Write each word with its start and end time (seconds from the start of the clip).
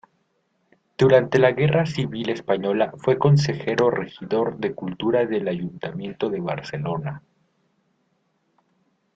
Durante 0.97 1.37
la 1.37 1.51
Guerra 1.51 1.85
Civil 1.85 2.29
Española 2.31 2.91
fue 2.97 3.19
consejero-regidor 3.19 4.57
de 4.57 4.73
Cultura 4.73 5.27
del 5.27 5.47
Ayuntamiento 5.47 6.27
de 6.31 6.39
Barcelona. 6.41 7.21